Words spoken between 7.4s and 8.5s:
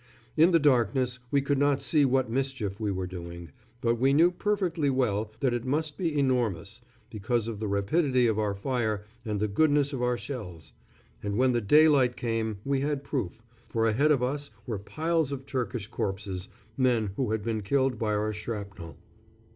of the rapidity of